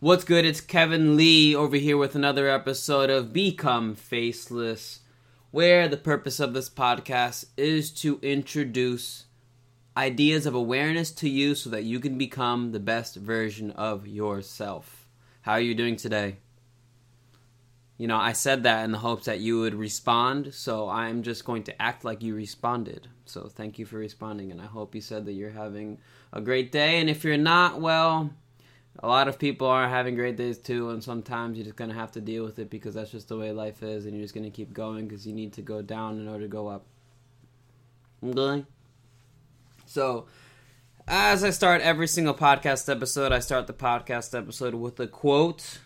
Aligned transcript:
What's 0.00 0.24
good? 0.24 0.44
It's 0.44 0.60
Kevin 0.60 1.16
Lee 1.16 1.54
over 1.54 1.76
here 1.76 1.96
with 1.96 2.14
another 2.14 2.48
episode 2.48 3.08
of 3.10 3.32
Become 3.32 3.94
Faceless, 3.94 5.00
where 5.50 5.88
the 5.88 5.96
purpose 5.96 6.40
of 6.40 6.52
this 6.52 6.68
podcast 6.68 7.46
is 7.56 7.90
to 8.02 8.18
introduce 8.20 9.26
ideas 9.96 10.44
of 10.46 10.54
awareness 10.54 11.10
to 11.12 11.28
you 11.28 11.54
so 11.54 11.70
that 11.70 11.84
you 11.84 12.00
can 12.00 12.18
become 12.18 12.72
the 12.72 12.80
best 12.80 13.14
version 13.14 13.70
of 13.70 14.06
yourself. 14.06 15.08
How 15.42 15.52
are 15.52 15.60
you 15.60 15.76
doing 15.76 15.96
today? 15.96 16.36
You 17.96 18.08
know, 18.08 18.18
I 18.18 18.32
said 18.32 18.64
that 18.64 18.84
in 18.84 18.90
the 18.90 18.98
hopes 18.98 19.26
that 19.26 19.40
you 19.40 19.60
would 19.60 19.74
respond, 19.74 20.52
so 20.52 20.88
I'm 20.88 21.22
just 21.22 21.44
going 21.44 21.62
to 21.62 21.82
act 21.82 22.04
like 22.04 22.22
you 22.22 22.34
responded. 22.34 23.08
So 23.24 23.48
thank 23.48 23.78
you 23.78 23.86
for 23.86 23.96
responding, 23.96 24.50
and 24.50 24.60
I 24.60 24.66
hope 24.66 24.94
you 24.94 25.00
said 25.00 25.24
that 25.24 25.32
you're 25.34 25.50
having 25.50 25.98
a 26.32 26.40
great 26.40 26.72
day. 26.72 26.98
And 27.00 27.08
if 27.08 27.22
you're 27.24 27.38
not, 27.38 27.80
well, 27.80 28.30
a 28.98 29.08
lot 29.08 29.28
of 29.28 29.38
people 29.38 29.66
are 29.66 29.88
having 29.88 30.14
great 30.14 30.36
days 30.36 30.58
too, 30.58 30.90
and 30.90 31.02
sometimes 31.02 31.56
you're 31.56 31.64
just 31.64 31.76
gonna 31.76 31.94
have 31.94 32.12
to 32.12 32.20
deal 32.20 32.44
with 32.44 32.58
it 32.58 32.70
because 32.70 32.94
that's 32.94 33.10
just 33.10 33.28
the 33.28 33.36
way 33.36 33.52
life 33.52 33.82
is, 33.82 34.06
and 34.06 34.14
you're 34.14 34.24
just 34.24 34.34
gonna 34.34 34.50
keep 34.50 34.72
going 34.72 35.06
because 35.06 35.26
you 35.26 35.32
need 35.32 35.52
to 35.54 35.62
go 35.62 35.82
down 35.82 36.18
in 36.20 36.28
order 36.28 36.44
to 36.44 36.48
go 36.48 36.68
up. 36.68 36.84
Okay? 38.22 38.64
So, 39.86 40.26
as 41.06 41.44
I 41.44 41.50
start 41.50 41.82
every 41.82 42.08
single 42.08 42.34
podcast 42.34 42.90
episode, 42.90 43.32
I 43.32 43.40
start 43.40 43.66
the 43.66 43.74
podcast 43.74 44.36
episode 44.36 44.74
with 44.74 44.98
a 45.00 45.06
quote 45.06 45.80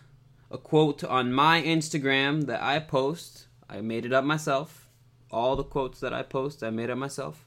a 0.51 0.57
quote 0.57 1.03
on 1.03 1.31
my 1.33 1.61
Instagram 1.61 2.45
that 2.47 2.61
I 2.61 2.79
post. 2.79 3.47
I 3.69 3.81
made 3.81 4.05
it 4.05 4.13
up 4.13 4.23
myself. 4.23 4.87
All 5.31 5.55
the 5.55 5.63
quotes 5.63 5.99
that 5.99 6.13
I 6.13 6.23
post, 6.23 6.63
I 6.63 6.71
made 6.71 6.89
up 6.89 6.97
myself. 6.97 7.45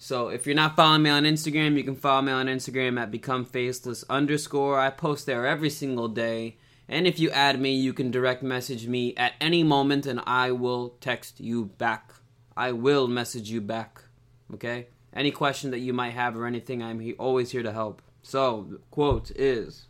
So 0.00 0.28
if 0.28 0.46
you're 0.46 0.54
not 0.54 0.76
following 0.76 1.02
me 1.02 1.10
on 1.10 1.24
Instagram, 1.24 1.76
you 1.76 1.82
can 1.82 1.96
follow 1.96 2.22
me 2.22 2.30
on 2.30 2.46
Instagram 2.46 3.00
at 3.00 3.10
become 3.10 3.44
faceless 3.44 4.04
underscore. 4.08 4.78
I 4.78 4.90
post 4.90 5.26
there 5.26 5.44
every 5.44 5.70
single 5.70 6.06
day. 6.06 6.56
And 6.88 7.06
if 7.06 7.18
you 7.18 7.30
add 7.30 7.60
me, 7.60 7.74
you 7.74 7.92
can 7.92 8.12
direct 8.12 8.42
message 8.42 8.86
me 8.86 9.14
at 9.16 9.32
any 9.40 9.64
moment 9.64 10.06
and 10.06 10.20
I 10.24 10.52
will 10.52 10.90
text 11.00 11.40
you 11.40 11.64
back. 11.64 12.14
I 12.56 12.72
will 12.72 13.08
message 13.08 13.50
you 13.50 13.60
back. 13.60 14.04
Okay? 14.54 14.86
Any 15.12 15.32
question 15.32 15.72
that 15.72 15.80
you 15.80 15.92
might 15.92 16.12
have 16.12 16.36
or 16.36 16.46
anything, 16.46 16.80
I'm 16.80 17.00
he- 17.00 17.14
always 17.14 17.50
here 17.50 17.64
to 17.64 17.72
help. 17.72 18.00
So, 18.22 18.78
quote 18.92 19.32
is 19.32 19.86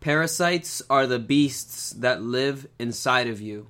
Parasites 0.00 0.82
are 0.88 1.06
the 1.06 1.18
beasts 1.18 1.90
that 1.90 2.22
live 2.22 2.66
inside 2.78 3.26
of 3.26 3.40
you. 3.40 3.68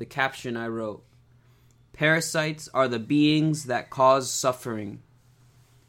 The 0.00 0.06
caption 0.06 0.56
I 0.56 0.66
wrote 0.66 1.04
Parasites 1.92 2.70
are 2.72 2.88
the 2.88 2.98
beings 2.98 3.64
that 3.64 3.90
cause 3.90 4.32
suffering. 4.32 5.02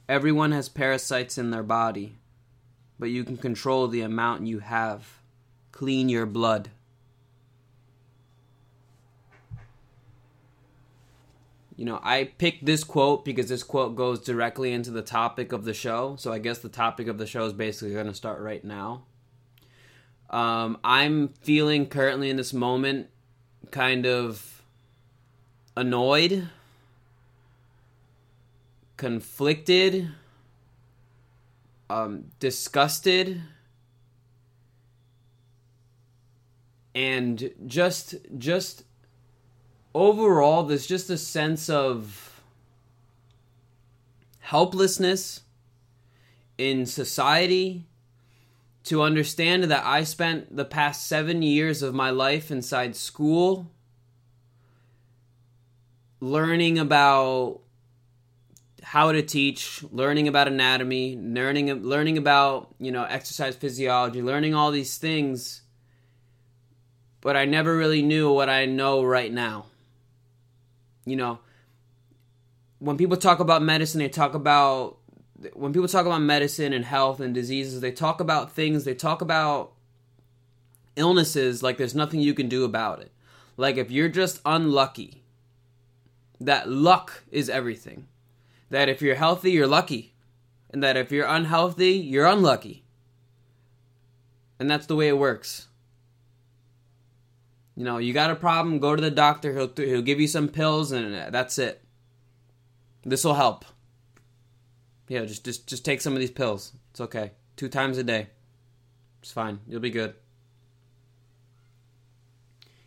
Everyone 0.09 0.51
has 0.51 0.67
parasites 0.67 1.37
in 1.37 1.51
their 1.51 1.63
body, 1.63 2.17
but 2.99 3.09
you 3.09 3.23
can 3.23 3.37
control 3.37 3.87
the 3.87 4.01
amount 4.01 4.47
you 4.47 4.59
have. 4.59 5.21
Clean 5.71 6.09
your 6.09 6.25
blood. 6.25 6.71
you 11.77 11.85
know, 11.85 12.01
I 12.03 12.25
picked 12.25 12.65
this 12.65 12.83
quote 12.83 13.23
because 13.23 13.47
this 13.47 13.63
quote 13.63 13.95
goes 13.95 14.19
directly 14.19 14.73
into 14.73 14.91
the 14.91 15.01
topic 15.01 15.53
of 15.53 15.63
the 15.63 15.73
show. 15.73 16.17
So 16.17 16.33
I 16.33 16.39
guess 16.39 16.57
the 16.57 16.67
topic 16.67 17.07
of 17.07 17.17
the 17.17 17.25
show 17.25 17.45
is 17.45 17.53
basically 17.53 17.93
going 17.93 18.07
to 18.07 18.13
start 18.13 18.41
right 18.41 18.65
now. 18.65 19.05
Um, 20.29 20.79
I'm 20.83 21.29
feeling 21.29 21.87
currently 21.87 22.29
in 22.29 22.35
this 22.35 22.51
moment 22.51 23.07
kind 23.69 24.05
of 24.05 24.63
annoyed, 25.77 26.49
conflicted, 28.97 30.09
um, 31.89 32.25
disgusted, 32.39 33.41
and 36.95 37.51
just 37.65 38.15
just 38.37 38.83
overall, 39.93 40.63
there's 40.63 40.87
just 40.87 41.09
a 41.09 41.17
sense 41.17 41.69
of 41.69 42.41
helplessness 44.39 45.41
in 46.57 46.85
society 46.85 47.85
to 48.83 49.01
understand 49.01 49.63
that 49.65 49.85
I 49.85 50.03
spent 50.03 50.55
the 50.55 50.65
past 50.65 51.07
seven 51.07 51.41
years 51.41 51.81
of 51.81 51.93
my 51.93 52.09
life 52.09 52.49
inside 52.49 52.95
school 52.95 53.71
learning 56.19 56.79
about 56.79 57.61
how 58.83 59.11
to 59.11 59.21
teach, 59.21 59.83
learning 59.91 60.27
about 60.27 60.47
anatomy, 60.47 61.17
learning 61.17 61.83
learning 61.83 62.17
about, 62.17 62.73
you 62.79 62.91
know, 62.91 63.03
exercise 63.03 63.55
physiology, 63.55 64.21
learning 64.21 64.55
all 64.55 64.71
these 64.71 64.97
things, 64.97 65.61
but 67.21 67.37
I 67.37 67.45
never 67.45 67.77
really 67.77 68.01
knew 68.01 68.31
what 68.31 68.49
I 68.49 68.65
know 68.65 69.03
right 69.03 69.31
now. 69.31 69.67
You 71.05 71.15
know, 71.15 71.39
when 72.79 72.97
people 72.97 73.17
talk 73.17 73.39
about 73.39 73.61
medicine, 73.61 73.99
they 73.99 74.09
talk 74.09 74.33
about 74.33 74.97
when 75.53 75.73
people 75.73 75.87
talk 75.87 76.05
about 76.05 76.21
medicine 76.21 76.73
and 76.73 76.85
health 76.85 77.19
and 77.19 77.33
diseases, 77.33 77.81
they 77.81 77.91
talk 77.91 78.19
about 78.19 78.51
things, 78.51 78.83
they 78.83 78.93
talk 78.93 79.21
about 79.21 79.73
illnesses 80.95 81.63
like 81.63 81.77
there's 81.77 81.95
nothing 81.95 82.19
you 82.19 82.33
can 82.33 82.49
do 82.49 82.63
about 82.63 83.01
it. 83.01 83.11
Like 83.57 83.77
if 83.77 83.91
you're 83.91 84.09
just 84.09 84.41
unlucky, 84.45 85.23
that 86.39 86.69
luck 86.69 87.23
is 87.31 87.49
everything. 87.49 88.07
That 88.69 88.89
if 88.89 89.01
you're 89.01 89.15
healthy, 89.15 89.51
you're 89.51 89.67
lucky. 89.67 90.13
And 90.69 90.81
that 90.81 90.97
if 90.97 91.11
you're 91.11 91.27
unhealthy, 91.27 91.91
you're 91.91 92.25
unlucky. 92.25 92.83
And 94.59 94.69
that's 94.69 94.85
the 94.85 94.95
way 94.95 95.07
it 95.07 95.17
works. 95.17 95.67
You 97.75 97.83
know, 97.83 97.97
you 97.97 98.13
got 98.13 98.31
a 98.31 98.35
problem, 98.35 98.79
go 98.79 98.95
to 98.95 99.01
the 99.01 99.11
doctor. 99.11 99.53
He'll 99.53 99.71
he'll 99.75 100.01
give 100.01 100.19
you 100.19 100.27
some 100.27 100.47
pills, 100.47 100.91
and 100.91 101.15
uh, 101.15 101.29
that's 101.29 101.57
it. 101.57 101.81
This 103.03 103.23
will 103.23 103.33
help. 103.33 103.65
Yeah, 105.11 105.25
just 105.25 105.43
just 105.43 105.67
just 105.67 105.83
take 105.83 105.99
some 105.99 106.13
of 106.13 106.19
these 106.19 106.31
pills. 106.31 106.71
It's 106.91 107.01
okay. 107.01 107.31
Two 107.57 107.67
times 107.67 107.97
a 107.97 108.03
day. 108.03 108.27
It's 109.21 109.33
fine. 109.33 109.59
You'll 109.67 109.81
be 109.81 109.89
good. 109.89 110.13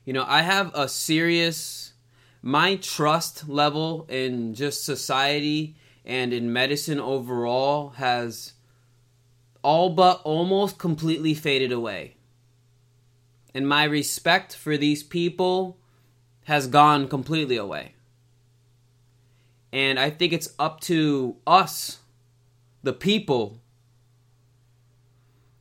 You 0.06 0.14
know, 0.14 0.24
I 0.26 0.40
have 0.40 0.70
a 0.74 0.88
serious 0.88 1.92
my 2.40 2.76
trust 2.76 3.46
level 3.46 4.06
in 4.08 4.54
just 4.54 4.86
society 4.86 5.76
and 6.02 6.32
in 6.32 6.50
medicine 6.50 6.98
overall 6.98 7.90
has 7.96 8.54
all 9.60 9.90
but 9.90 10.22
almost 10.24 10.78
completely 10.78 11.34
faded 11.34 11.72
away 11.72 12.16
and 13.54 13.68
my 13.68 13.84
respect 13.84 14.56
for 14.56 14.78
these 14.78 15.02
people 15.02 15.76
has 16.44 16.68
gone 16.68 17.06
completely 17.06 17.58
away. 17.58 17.94
And 19.72 19.98
I 19.98 20.08
think 20.08 20.32
it's 20.32 20.54
up 20.58 20.80
to 20.80 21.36
us, 21.46 21.98
the 22.84 22.92
people, 22.92 23.60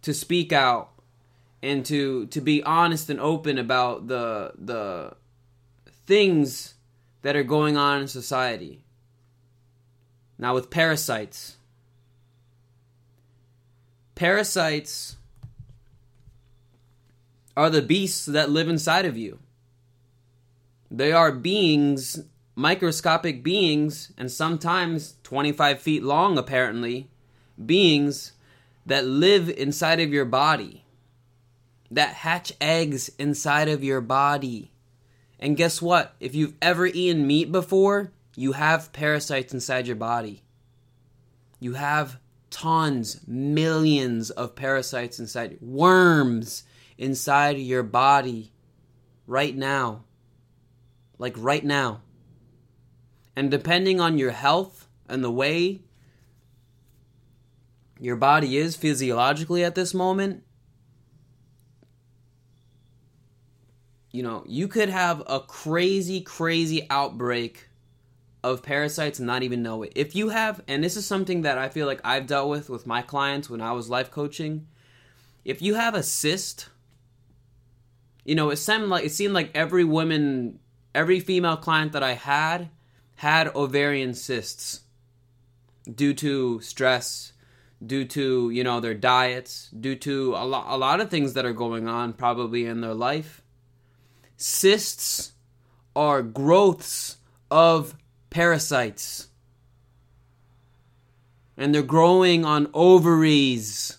to 0.04 0.14
speak 0.14 0.52
out 0.52 0.92
and 1.64 1.86
to 1.86 2.28
to 2.28 2.42
be 2.42 2.62
honest 2.64 3.10
and 3.10 3.20
open 3.20 3.58
about 3.58 4.08
the 4.08 4.52
the 4.58 5.16
things 6.06 6.76
that 7.22 7.36
are 7.36 7.44
going 7.44 7.78
on 7.78 8.02
in 8.02 8.08
society. 8.08 8.84
Now 10.38 10.54
with 10.54 10.70
parasites. 10.70 11.56
Parasites 14.16 15.16
are 17.56 17.70
the 17.70 17.82
beasts 17.82 18.26
that 18.26 18.50
live 18.50 18.68
inside 18.68 19.06
of 19.06 19.18
you. 19.18 19.40
They 20.92 21.12
are 21.12 21.32
beings, 21.32 22.24
microscopic 22.56 23.42
beings, 23.44 24.12
and 24.18 24.32
sometimes 24.32 25.16
25 25.24 25.80
feet 25.80 26.04
long, 26.04 26.38
apparently, 26.38 27.10
beings 27.64 28.34
that 28.86 29.06
live 29.06 29.50
inside 29.50 30.00
of 30.00 30.12
your 30.12 30.26
body, 30.26 30.86
that 31.92 32.14
hatch 32.14 32.54
eggs 32.60 33.10
inside 33.18 33.70
of 33.70 33.84
your 33.84 34.02
body. 34.02 34.72
And 35.40 35.58
guess 35.58 35.82
what? 35.82 36.16
If 36.20 36.36
you've 36.36 36.56
ever 36.62 36.86
eaten 36.86 37.28
meat 37.28 37.52
before, 37.52 38.12
you 38.36 38.54
have 38.54 38.94
parasites 38.94 39.54
inside 39.54 39.88
your 39.88 39.96
body. 39.96 40.44
You 41.60 41.74
have 41.74 42.20
tons, 42.50 43.22
millions 43.28 44.30
of 44.30 44.56
parasites 44.56 45.20
inside, 45.20 45.58
worms 45.62 46.64
inside 46.98 47.58
your 47.58 47.84
body 47.84 48.52
right 49.28 49.56
now. 49.56 50.04
Like 51.18 51.36
right 51.38 51.64
now. 51.64 52.02
And 53.36 53.50
depending 53.50 54.00
on 54.00 54.18
your 54.18 54.32
health 54.32 54.88
and 55.08 55.24
the 55.24 55.32
way 55.32 55.82
your 58.04 58.18
body 58.18 58.58
is 58.58 58.76
physiologically 58.76 59.64
at 59.64 59.76
this 59.76 59.94
moment, 59.94 60.44
you 64.12 64.22
know, 64.22 64.44
you 64.46 64.68
could 64.68 64.90
have 64.90 65.24
a 65.26 65.40
crazy, 65.40 66.20
crazy 66.20 66.86
outbreak 66.90 67.70
of 68.44 68.62
parasites 68.62 69.20
and 69.20 69.26
not 69.26 69.42
even 69.42 69.64
know 69.64 69.84
it. 69.84 69.94
If 69.96 70.18
you 70.18 70.28
have, 70.28 70.62
and 70.68 70.84
this 70.84 70.98
is 70.98 71.08
something 71.08 71.44
that 71.44 71.58
I 71.58 71.70
feel 71.70 71.88
like 71.88 72.02
I've 72.04 72.28
dealt 72.28 72.50
with 72.50 72.70
with 72.70 72.86
my 72.86 73.02
clients 73.02 73.50
when 73.50 73.62
I 73.62 73.72
was 73.72 73.90
life 73.90 74.12
coaching, 74.12 74.68
if 75.46 75.62
you 75.62 75.76
have 75.76 75.96
a 75.96 76.04
cyst, 76.04 76.68
you 78.26 78.36
know, 78.36 78.50
it 78.50 78.58
seemed 78.58 78.90
like 78.90 79.06
it 79.06 79.14
seemed 79.14 79.34
like 79.34 79.52
every 79.56 79.86
woman, 79.86 80.60
every 80.94 81.22
female 81.22 81.56
client 81.56 81.94
that 81.94 82.04
I 82.04 82.16
had 82.16 82.70
had 83.16 83.48
ovarian 83.56 84.14
cysts 84.14 84.82
due 85.90 86.14
to 86.16 86.60
stress, 86.60 87.33
due 87.86 88.06
to, 88.06 88.50
you 88.50 88.64
know, 88.64 88.80
their 88.80 88.94
diets, 88.94 89.70
due 89.70 89.96
to 89.98 90.36
a 90.36 90.46
lot 90.46 90.66
a 90.68 90.78
lot 90.78 91.02
of 91.02 91.10
things 91.10 91.34
that 91.34 91.46
are 91.46 91.54
going 91.54 91.88
on 91.88 92.14
probably 92.14 92.66
in 92.66 92.82
their 92.82 92.94
life. 92.94 93.42
Cysts 94.38 95.34
are 95.96 96.22
growths 96.22 97.18
of 97.52 97.96
parasites. 98.30 99.28
And 101.56 101.74
they're 101.74 101.84
growing 101.84 102.46
on 102.46 102.70
ovaries. 102.74 103.98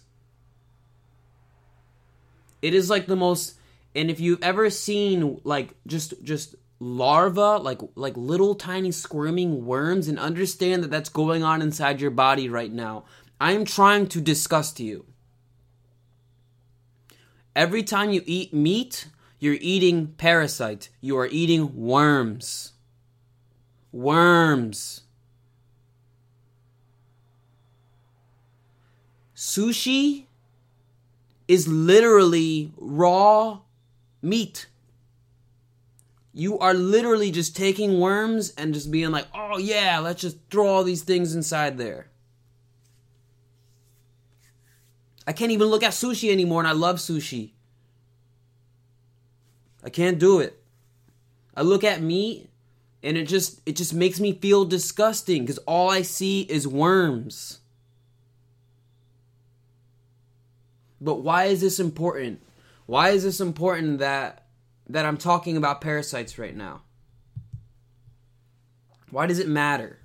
It 2.61 2.75
is 2.75 2.91
like 2.91 3.07
the 3.07 3.17
most 3.17 3.55
and 3.95 4.11
if 4.11 4.19
you've 4.19 4.43
ever 4.43 4.71
seen 4.71 5.41
like 5.45 5.75
just 5.87 6.15
just 6.25 6.57
larva 6.81 7.59
like 7.59 7.81
like 7.95 8.17
little 8.17 8.55
tiny 8.55 8.91
squirming 8.91 9.65
worms 9.65 10.09
and 10.09 10.19
understand 10.19 10.83
that 10.83 10.91
that's 10.91 11.09
going 11.09 11.45
on 11.45 11.63
inside 11.63 12.01
your 12.01 12.11
body 12.11 12.49
right 12.49 12.73
now 12.73 13.05
i 13.41 13.53
am 13.53 13.65
trying 13.65 14.07
to 14.07 14.21
discuss 14.21 14.73
to 14.73 14.85
you 14.85 15.05
every 17.55 17.83
time 17.83 18.11
you 18.11 18.23
eat 18.27 18.53
meat 18.53 19.09
you're 19.39 19.59
eating 19.61 20.09
parasite 20.19 20.89
you 21.01 21.17
are 21.17 21.29
eating 21.31 21.77
worms 21.77 22.73
worms 23.93 25.03
sushi 29.35 30.25
is 31.47 31.69
literally 31.69 32.73
raw 32.77 33.61
meat. 34.23 34.67
You 36.33 36.59
are 36.59 36.75
literally 36.75 37.31
just 37.31 37.57
taking 37.57 38.01
worms 38.01 38.53
and 38.57 38.75
just 38.75 38.91
being 38.91 39.13
like, 39.13 39.27
oh 39.35 39.59
yeah, 39.59 39.99
let's 40.01 40.23
just 40.23 40.39
throw 40.51 40.67
all 40.67 40.85
these 40.85 41.03
things 41.03 41.35
inside 41.35 41.79
there. 41.79 42.09
I 45.27 45.33
can't 45.33 45.53
even 45.53 45.69
look 45.69 45.83
at 45.83 45.93
sushi 45.93 46.31
anymore, 46.31 46.61
and 46.61 46.69
I 46.69 46.73
love 46.73 46.97
sushi. 46.97 47.53
I 49.83 49.91
can't 49.91 50.19
do 50.19 50.41
it. 50.41 50.63
I 51.55 51.63
look 51.63 51.85
at 51.85 52.03
meat 52.03 52.51
and 53.05 53.19
it 53.19 53.29
just 53.29 53.61
it 53.67 53.77
just 53.77 53.93
makes 53.93 54.19
me 54.19 54.33
feel 54.33 54.65
disgusting 54.65 55.43
because 55.43 55.59
all 55.59 55.91
I 55.91 56.03
see 56.03 56.41
is 56.43 56.67
worms. 56.67 57.61
But 61.01 61.17
why 61.17 61.45
is 61.45 61.61
this 61.61 61.79
important? 61.79 62.43
Why 62.87 63.11
is 63.11 63.23
this 63.23 63.41
important 63.41 63.99
that 63.99 64.47
that 64.89 65.05
I'm 65.05 65.19
talking 65.19 65.57
about 65.59 65.83
parasites 65.83 66.39
right 66.39 66.57
now? 66.57 66.83
Why 69.11 69.27
does 69.27 69.39
it 69.39 69.49
matter? 69.49 69.99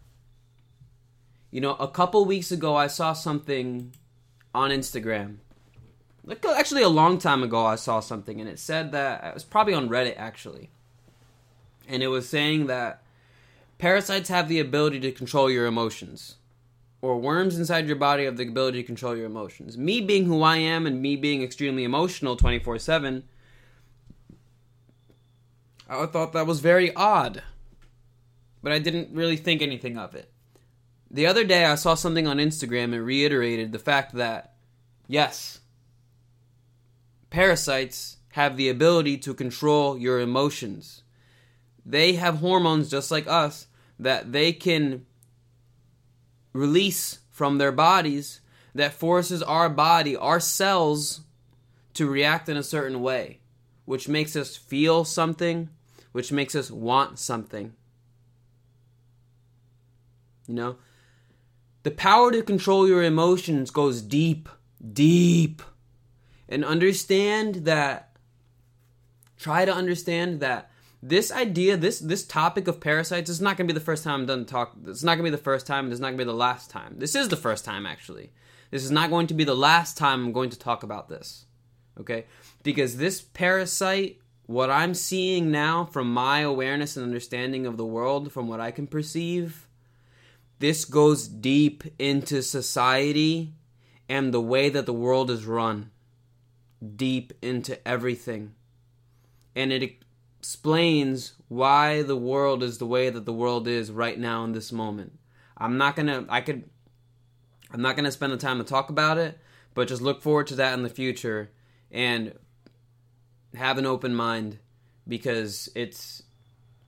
You 1.52 1.62
know, 1.62 1.76
a 1.76 1.88
couple 1.88 2.26
weeks 2.26 2.52
ago 2.52 2.76
I 2.76 2.88
saw 2.88 3.14
something 3.14 3.94
on 4.54 4.72
Instagram. 4.72 5.38
Like 6.26 6.46
uh, 6.46 6.54
actually 6.58 6.84
a 6.84 6.90
long 6.90 7.18
time 7.18 7.44
ago 7.44 7.66
I 7.66 7.76
saw 7.76 8.00
something 8.00 8.40
and 8.40 8.50
it 8.50 8.60
said 8.60 8.92
that 8.92 9.24
it 9.24 9.34
was 9.34 9.44
probably 9.44 9.74
on 9.74 9.90
Reddit 9.90 10.16
actually. 10.18 10.70
And 11.88 12.04
it 12.04 12.08
was 12.08 12.30
saying 12.30 12.68
that 12.68 13.02
parasites 13.78 14.30
have 14.30 14.48
the 14.48 14.60
ability 14.60 15.00
to 15.02 15.12
control 15.12 15.50
your 15.50 15.66
emotions 15.66 16.36
or 17.02 17.18
worms 17.18 17.58
inside 17.58 17.88
your 17.88 17.96
body 17.96 18.26
have 18.26 18.38
the 18.38 18.48
ability 18.48 18.82
to 18.82 18.88
control 18.88 19.16
your 19.16 19.26
emotions. 19.26 19.78
Me 19.78 20.02
being 20.02 20.26
who 20.26 20.42
I 20.42 20.58
am 20.58 20.86
and 20.86 21.02
me 21.02 21.16
being 21.16 21.42
extremely 21.42 21.84
emotional 21.84 22.36
24 22.36 22.80
7, 22.80 23.24
I 25.88 26.06
thought 26.06 26.34
that 26.34 26.46
was 26.46 26.60
very 26.60 26.94
odd. 26.96 27.42
But 28.62 28.74
I 28.74 28.80
didn't 28.80 29.16
really 29.16 29.38
think 29.38 29.62
anything 29.62 29.98
of 29.98 30.14
it. 30.14 30.30
The 31.12 31.26
other 31.26 31.44
day, 31.44 31.66
I 31.66 31.76
saw 31.76 31.96
something 31.96 32.28
on 32.28 32.38
Instagram 32.38 32.94
and 32.94 33.06
reiterated 33.06 33.72
the 33.72 33.80
fact 33.80 34.14
that, 34.14 34.54
yes, 35.08 35.60
parasites 37.30 38.18
have 38.34 38.58
the 38.58 38.70
ability 38.70 39.18
to 39.20 39.34
control 39.34 39.98
your 39.98 40.20
emotions. 40.20 41.02
They 41.86 42.14
have 42.14 42.38
hormones 42.38 42.92
just 42.92 43.10
like 43.10 43.28
us 43.28 43.68
that 43.98 44.32
they 44.32 44.54
can 44.54 45.06
release 46.54 47.20
from 47.32 47.58
their 47.58 47.72
bodies 47.72 48.42
that 48.76 48.94
forces 48.94 49.42
our 49.42 49.70
body, 49.70 50.16
our 50.16 50.40
cells, 50.40 51.22
to 51.96 52.08
react 52.08 52.48
in 52.48 52.56
a 52.56 52.64
certain 52.64 53.02
way, 53.02 53.40
which 53.86 54.08
makes 54.08 54.36
us 54.36 54.56
feel 54.56 55.04
something, 55.04 55.70
which 56.12 56.32
makes 56.32 56.54
us 56.56 56.70
want 56.70 57.18
something. 57.18 57.74
You 60.48 60.54
know? 60.54 60.76
The 61.84 61.92
power 61.92 62.32
to 62.32 62.42
control 62.42 62.88
your 62.88 63.04
emotions 63.04 63.72
goes 63.72 64.02
deep, 64.02 64.50
deep. 64.94 65.62
And 66.48 66.66
understand 66.66 67.66
that, 67.66 68.18
try 69.38 69.66
to 69.66 69.74
understand 69.74 70.40
that 70.42 70.72
this 71.02 71.32
idea, 71.32 71.78
this 71.78 72.00
this 72.00 72.26
topic 72.26 72.68
of 72.68 72.82
parasites 72.82 73.30
is 73.30 73.40
not 73.40 73.56
going 73.56 73.68
to 73.68 73.74
be 73.74 73.78
the 73.78 73.86
first 73.86 74.04
time 74.04 74.22
I'm 74.22 74.26
done 74.26 74.46
talk. 74.46 74.76
It's 74.86 75.04
not 75.04 75.16
going 75.16 75.26
to 75.26 75.32
be 75.32 75.38
the 75.38 75.44
first 75.44 75.66
time. 75.66 75.86
And 75.86 75.94
it's 75.94 76.02
not 76.02 76.08
going 76.08 76.18
to 76.18 76.26
be 76.26 76.32
the 76.32 76.34
last 76.34 76.70
time. 76.70 76.96
This 76.98 77.16
is 77.16 77.30
the 77.30 77.38
first 77.38 77.64
time 77.64 77.86
actually. 77.86 78.32
This 78.72 78.84
is 78.84 78.92
not 78.92 79.10
going 79.10 79.28
to 79.28 79.34
be 79.34 79.46
the 79.46 79.56
last 79.56 79.98
time 79.98 80.26
I'm 80.26 80.34
going 80.34 80.50
to 80.50 80.60
talk 80.60 80.84
about 80.84 81.08
this. 81.08 81.46
Okay? 82.00 82.26
Because 82.64 82.98
this 82.98 83.22
parasite, 83.22 84.20
what 84.46 84.70
I'm 84.70 84.94
seeing 84.94 85.52
now 85.52 85.86
from 85.86 86.14
my 86.14 86.40
awareness 86.40 86.98
and 86.98 87.06
understanding 87.06 87.66
of 87.66 87.78
the 87.78 87.86
world, 87.86 88.32
from 88.32 88.48
what 88.48 88.60
I 88.60 88.72
can 88.72 88.86
perceive, 88.86 89.69
this 90.60 90.86
goes 90.86 91.28
deep 91.28 91.84
into 91.98 92.42
society 92.42 93.54
and 94.08 94.34
the 94.34 94.42
way 94.42 94.70
that 94.70 94.86
the 94.86 94.94
world 94.94 95.32
is 95.32 95.46
run. 95.46 95.92
Deep 96.96 97.34
into 97.42 97.86
everything. 97.88 98.54
And 99.56 99.72
it 99.72 100.04
explains 100.40 101.34
why 101.48 102.02
the 102.02 102.16
world 102.16 102.64
is 102.64 102.78
the 102.78 102.86
way 102.86 103.10
that 103.10 103.26
the 103.26 103.34
world 103.34 103.68
is 103.68 103.92
right 103.92 104.18
now 104.18 104.44
in 104.44 104.52
this 104.52 104.72
moment. 104.72 105.18
I'm 105.58 105.78
not 105.78 105.96
gonna, 105.96 106.26
I 106.30 106.42
could, 106.42 106.70
I'm 107.72 107.82
not 107.82 107.96
gonna 107.96 108.12
spend 108.12 108.32
the 108.32 108.38
time 108.38 108.58
to 108.58 108.64
talk 108.64 108.90
about 108.90 109.18
it, 109.18 109.38
but 109.74 109.88
just 109.88 110.02
look 110.02 110.22
forward 110.22 110.48
to 110.48 110.56
that 110.56 110.74
in 110.74 110.84
the 110.84 110.90
future 110.90 111.52
and 111.92 112.34
have 113.56 113.78
an 113.78 113.86
open 113.86 114.16
mind 114.16 114.60
because 115.08 115.70
it's 115.76 116.24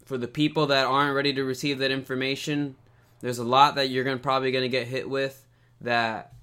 for 0.06 0.18
the 0.18 0.28
people 0.28 0.68
that 0.68 0.86
aren't 0.86 1.16
ready 1.16 1.34
to 1.34 1.44
receive 1.44 1.80
that 1.80 1.92
information. 1.92 2.75
There's 3.22 3.38
a 3.38 3.44
lot 3.44 3.75
that 3.75 3.90
you're 3.90 4.04
gonna 4.04 4.18
probably 4.18 4.51
gonna 4.51 4.68
get 4.68 4.88
hit 4.88 5.10
with 5.10 5.46
that 5.82 6.34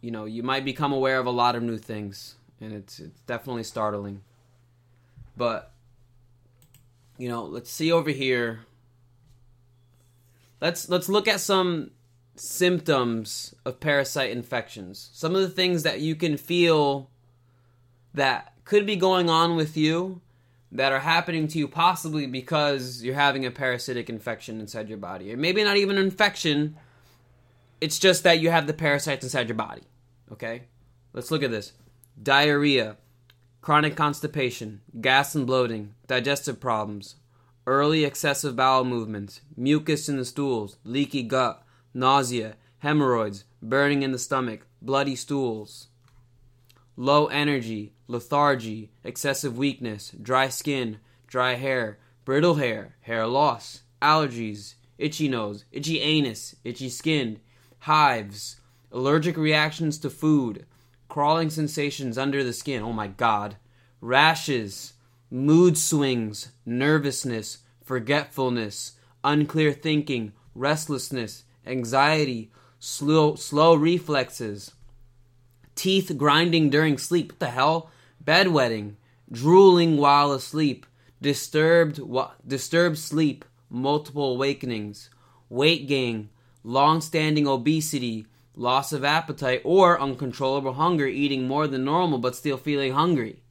you 0.00 0.10
know 0.10 0.26
you 0.26 0.42
might 0.42 0.64
become 0.64 0.92
aware 0.92 1.18
of 1.18 1.26
a 1.26 1.30
lot 1.30 1.56
of 1.56 1.62
new 1.62 1.78
things, 1.78 2.36
and 2.60 2.72
it's 2.72 3.00
it's 3.00 3.20
definitely 3.22 3.64
startling. 3.64 4.20
But 5.36 5.72
you 7.18 7.28
know, 7.28 7.44
let's 7.44 7.70
see 7.70 7.90
over 7.90 8.10
here. 8.10 8.60
Let's 10.60 10.88
let's 10.88 11.08
look 11.08 11.26
at 11.28 11.40
some 11.40 11.90
symptoms 12.36 13.54
of 13.64 13.80
parasite 13.80 14.30
infections. 14.30 15.10
Some 15.12 15.34
of 15.34 15.42
the 15.42 15.48
things 15.48 15.82
that 15.84 16.00
you 16.00 16.14
can 16.14 16.36
feel 16.36 17.10
that 18.12 18.52
could 18.64 18.86
be 18.86 18.96
going 18.96 19.30
on 19.30 19.56
with 19.56 19.76
you 19.76 20.20
that 20.74 20.92
are 20.92 21.00
happening 21.00 21.46
to 21.46 21.58
you 21.58 21.68
possibly 21.68 22.26
because 22.26 23.02
you're 23.02 23.14
having 23.14 23.46
a 23.46 23.50
parasitic 23.50 24.10
infection 24.10 24.60
inside 24.60 24.88
your 24.88 24.98
body. 24.98 25.32
Or 25.32 25.36
maybe 25.36 25.62
not 25.62 25.76
even 25.76 25.96
an 25.96 26.04
infection. 26.04 26.76
It's 27.80 28.00
just 28.00 28.24
that 28.24 28.40
you 28.40 28.50
have 28.50 28.66
the 28.66 28.74
parasites 28.74 29.22
inside 29.22 29.48
your 29.48 29.56
body. 29.56 29.84
Okay? 30.32 30.64
Let's 31.12 31.30
look 31.30 31.44
at 31.44 31.52
this. 31.52 31.72
Diarrhea, 32.20 32.96
chronic 33.60 33.94
constipation, 33.94 34.80
gas 35.00 35.36
and 35.36 35.46
bloating, 35.46 35.94
digestive 36.08 36.60
problems, 36.60 37.16
early 37.68 38.04
excessive 38.04 38.56
bowel 38.56 38.84
movements, 38.84 39.42
mucus 39.56 40.08
in 40.08 40.16
the 40.16 40.24
stools, 40.24 40.76
leaky 40.82 41.22
gut, 41.22 41.64
nausea, 41.94 42.56
hemorrhoids, 42.78 43.44
burning 43.62 44.02
in 44.02 44.10
the 44.10 44.18
stomach, 44.18 44.66
bloody 44.82 45.14
stools, 45.14 45.86
low 46.96 47.26
energy, 47.26 47.92
lethargy, 48.06 48.90
excessive 49.02 49.56
weakness, 49.56 50.12
dry 50.20 50.48
skin, 50.48 50.98
dry 51.26 51.54
hair, 51.54 51.98
brittle 52.24 52.54
hair, 52.54 52.96
hair 53.02 53.26
loss, 53.26 53.82
allergies, 54.00 54.74
itchy 54.98 55.28
nose, 55.28 55.64
itchy 55.72 56.00
anus, 56.00 56.54
itchy 56.64 56.88
skin, 56.88 57.40
hives, 57.80 58.60
allergic 58.92 59.36
reactions 59.36 59.98
to 59.98 60.10
food, 60.10 60.66
crawling 61.08 61.50
sensations 61.50 62.16
under 62.16 62.42
the 62.44 62.52
skin, 62.52 62.82
oh 62.82 62.92
my 62.92 63.08
god, 63.08 63.56
rashes, 64.00 64.94
mood 65.30 65.76
swings, 65.76 66.52
nervousness, 66.64 67.58
forgetfulness, 67.82 68.92
unclear 69.22 69.72
thinking, 69.72 70.32
restlessness, 70.54 71.44
anxiety, 71.66 72.50
slow, 72.78 73.34
slow 73.34 73.74
reflexes, 73.74 74.72
teeth 75.74 76.12
grinding 76.16 76.70
during 76.70 76.98
sleep. 76.98 77.32
What 77.32 77.38
the 77.40 77.50
hell? 77.50 77.90
Bedwetting, 78.22 78.94
drooling 79.30 79.96
while 79.96 80.32
asleep, 80.32 80.86
disturbed, 81.20 82.00
disturbed 82.46 82.98
sleep, 82.98 83.44
multiple 83.68 84.32
awakenings, 84.32 85.10
weight 85.48 85.86
gain, 85.86 86.30
long 86.62 87.00
standing 87.00 87.46
obesity, 87.46 88.26
loss 88.54 88.92
of 88.92 89.04
appetite, 89.04 89.60
or 89.64 90.00
uncontrollable 90.00 90.74
hunger, 90.74 91.06
eating 91.06 91.46
more 91.46 91.66
than 91.66 91.84
normal 91.84 92.18
but 92.18 92.36
still 92.36 92.56
feeling 92.56 92.92
hungry, 92.92 93.42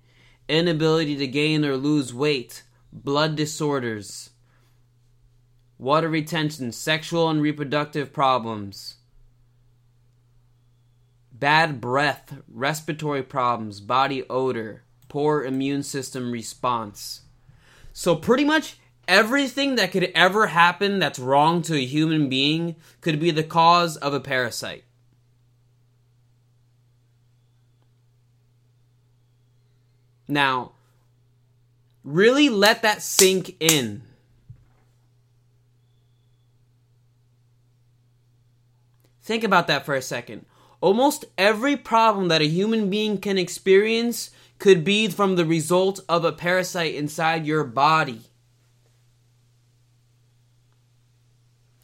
inability 0.48 1.16
to 1.18 1.28
gain 1.28 1.64
or 1.66 1.76
lose 1.76 2.14
weight, 2.14 2.64
blood 2.92 3.36
disorders, 3.36 4.32
water 5.78 6.10
retention, 6.10 6.72
sexual 6.72 7.30
and 7.30 7.42
reproductive 7.42 8.14
problems, 8.14 8.96
bad 11.44 11.82
breath, 11.82 12.38
respiratory 12.48 13.22
problems, 13.22 13.82
body 13.82 14.24
odor, 14.30 14.82
poor 15.10 15.44
immune 15.44 15.84
system 15.84 16.32
response. 16.32 17.24
So, 17.92 18.16
pretty 18.16 18.46
much 18.46 18.78
everything 19.10 19.76
that 19.76 19.92
could 19.92 20.10
ever 20.16 20.48
happen 20.48 21.00
that's 21.00 21.20
wrong 21.20 21.62
to 21.64 21.76
a 21.76 21.86
human 21.86 22.30
being 22.30 22.78
could 23.02 23.20
be 23.20 23.30
the 23.30 23.44
cause 23.44 23.98
of 23.98 24.14
a 24.14 24.22
parasite. 24.22 24.86
Now, 30.30 30.72
really 32.06 32.48
let 32.48 32.84
that 32.84 33.02
sink 33.02 33.58
in. 33.60 34.04
Think 39.22 39.44
about 39.44 39.68
that 39.68 39.86
for 39.86 39.94
a 39.94 40.02
second. 40.02 40.46
Almost 40.84 41.24
every 41.38 41.78
problem 41.78 42.28
that 42.28 42.42
a 42.42 42.46
human 42.46 42.90
being 42.90 43.18
can 43.18 43.38
experience 43.38 44.32
could 44.60 44.84
be 44.84 45.08
from 45.08 45.38
the 45.38 45.46
result 45.46 46.02
of 46.10 46.26
a 46.26 46.34
parasite 46.34 46.94
inside 46.94 47.46
your 47.46 47.64
body. 47.64 48.24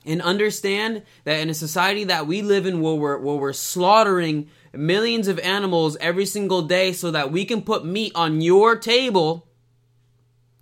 And 0.06 0.22
understand 0.22 1.04
that 1.24 1.40
in 1.40 1.50
a 1.50 1.54
society 1.54 2.04
that 2.04 2.28
we 2.28 2.42
live 2.42 2.66
in 2.66 2.82
where 2.82 2.96
we're, 2.96 3.18
where 3.20 3.38
we're 3.38 3.54
slaughtering 3.54 4.50
millions 4.74 5.30
of 5.30 5.40
animals 5.40 5.96
every 6.02 6.26
single 6.26 6.64
day 6.64 6.92
so 6.92 7.10
that 7.10 7.32
we 7.32 7.46
can 7.46 7.62
put 7.62 7.86
meat 7.86 8.12
on 8.16 8.42
your 8.42 8.76
table 8.76 9.48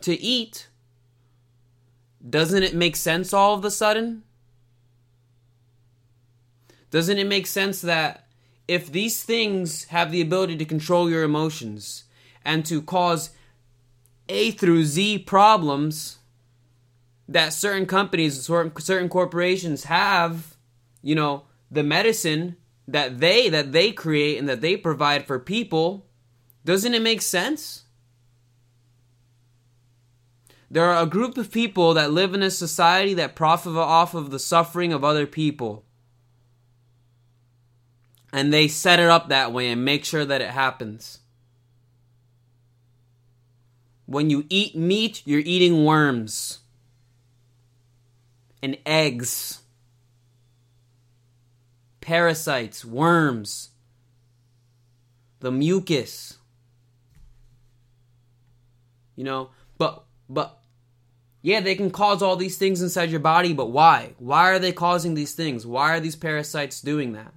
to 0.02 0.14
eat, 0.14 0.68
doesn't 2.30 2.62
it 2.62 2.76
make 2.76 2.98
sense 2.98 3.34
all 3.34 3.56
of 3.56 3.66
a 3.66 3.72
sudden? 3.72 4.22
Doesn't 6.92 7.18
it 7.18 7.26
make 7.26 7.48
sense 7.48 7.82
that 7.82 8.26
if 8.68 8.92
these 8.92 9.24
things 9.24 9.86
have 9.86 10.12
the 10.12 10.22
ability 10.22 10.58
to 10.58 10.66
control 10.66 11.10
your 11.10 11.24
emotions 11.24 12.04
and 12.44 12.66
to 12.66 12.82
cause 12.82 13.32
A 14.28 14.52
through 14.52 14.84
Z 14.84 15.20
problems 15.20 16.20
that 17.28 17.54
certain 17.54 17.86
companies, 17.86 18.42
certain, 18.42 19.10
corporations 19.10 19.86
have, 19.86 20.56
you 21.02 21.16
know, 21.16 21.44
the 21.70 21.84
medicine 21.84 22.56
that 22.88 23.20
they 23.20 23.50
that 23.50 23.74
they 23.74 23.92
create 23.92 24.38
and 24.38 24.48
that 24.48 24.62
they 24.62 24.78
provide 24.78 25.28
for 25.28 25.40
people, 25.40 26.06
doesn't 26.64 26.94
it 26.94 27.02
make 27.02 27.22
sense? 27.22 27.84
There 30.70 30.86
are 30.86 31.02
a 31.02 31.06
group 31.06 31.38
of 31.38 31.52
people 31.52 31.94
that 31.94 32.12
live 32.12 32.34
in 32.34 32.44
a 32.44 32.52
society 32.52 33.14
that 33.16 33.36
profit 33.36 33.76
off 33.76 34.14
of 34.14 34.32
the 34.32 34.40
suffering 34.40 34.92
of 34.92 35.04
other 35.04 35.26
people. 35.26 35.86
And 38.34 38.54
they 38.54 38.68
set 38.68 39.00
it 39.00 39.10
up 39.10 39.30
that 39.30 39.54
way 39.54 39.70
and 39.70 39.86
make 39.86 40.04
sure 40.04 40.26
that 40.26 40.42
it 40.42 40.50
happens. 40.50 41.20
When 44.06 44.30
you 44.30 44.46
eat 44.50 44.76
meat, 44.76 45.22
you're 45.26 45.40
eating 45.40 45.86
worms 45.86 46.60
and 48.62 48.78
eggs 48.86 49.62
parasites, 52.08 52.86
worms, 52.86 53.72
the 55.42 55.52
mucus. 55.52 56.38
You 59.18 59.26
know, 59.26 59.50
but 59.78 60.06
but 60.30 60.58
yeah, 61.42 61.60
they 61.60 61.76
can 61.76 61.92
cause 61.92 62.22
all 62.22 62.38
these 62.38 62.58
things 62.58 62.82
inside 62.82 63.10
your 63.10 63.20
body, 63.20 63.52
but 63.52 63.72
why? 63.72 64.14
Why 64.20 64.52
are 64.52 64.60
they 64.60 64.72
causing 64.72 65.16
these 65.16 65.34
things? 65.34 65.68
Why 65.68 65.98
are 65.98 66.00
these 66.00 66.16
parasites 66.16 66.80
doing 66.80 67.12
that? 67.12 67.34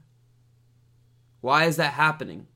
Why 1.40 1.64
is 1.64 1.76
that 1.76 1.94
happening? 1.94 2.46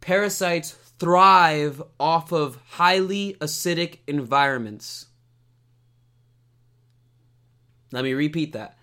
Parasites 0.00 0.70
thrive 0.98 1.82
off 1.98 2.32
of 2.32 2.58
highly 2.70 3.36
acidic 3.40 3.98
environments. 4.06 5.06
Let 7.92 8.04
me 8.04 8.12
repeat 8.12 8.52
that. 8.52 8.78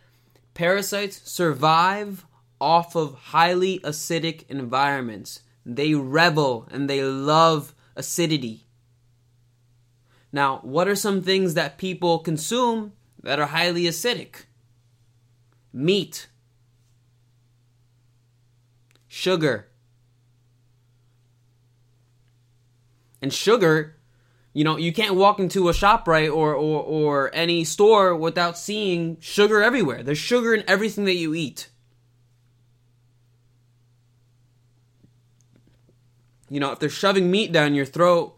Parasites 0.54 1.22
survive 1.30 2.26
off 2.60 2.96
of 2.96 3.16
highly 3.16 3.80
acidic 3.80 4.44
environments. 4.50 5.42
They 5.66 5.94
revel 5.94 6.68
and 6.72 6.90
they 6.90 7.04
love 7.04 7.74
acidity. 7.96 8.68
Now, 10.32 10.60
what 10.64 10.88
are 10.88 10.96
some 10.96 11.22
things 11.22 11.54
that 11.54 11.78
people 11.78 12.20
consume 12.20 12.94
that 13.22 13.40
are 13.40 13.48
highly 13.48 13.84
acidic? 13.84 14.46
Meat, 15.72 16.28
sugar. 19.14 19.70
And 23.22 23.34
sugar 23.34 23.98
you 24.54 24.64
know, 24.64 24.78
you 24.78 24.94
can't 24.94 25.16
walk 25.16 25.40
into 25.40 25.68
a 25.68 25.74
shop 25.74 26.08
right 26.08 26.30
or, 26.30 26.54
or, 26.54 26.84
or 26.84 27.32
any 27.34 27.64
store 27.64 28.16
without 28.16 28.58
seeing 28.58 29.18
sugar 29.20 29.64
everywhere. 29.64 30.04
There's 30.04 30.20
sugar 30.20 30.54
in 30.54 30.64
everything 30.68 31.06
that 31.06 31.16
you 31.16 31.34
eat. 31.34 31.70
You 36.50 36.60
know, 36.60 36.72
if 36.72 36.78
they're 36.78 36.90
shoving 36.90 37.32
meat 37.32 37.52
down 37.52 37.74
your 37.74 37.86
throat, 37.86 38.38